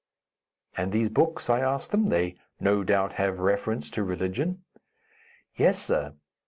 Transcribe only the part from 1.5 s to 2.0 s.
asked